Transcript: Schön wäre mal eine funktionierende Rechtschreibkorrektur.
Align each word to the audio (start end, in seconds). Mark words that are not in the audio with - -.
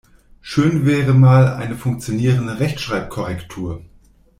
Schön 0.41 0.87
wäre 0.87 1.13
mal 1.13 1.53
eine 1.53 1.75
funktionierende 1.75 2.59
Rechtschreibkorrektur. 2.59 3.83